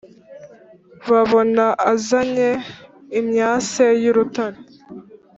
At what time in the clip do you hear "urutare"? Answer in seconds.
4.11-4.59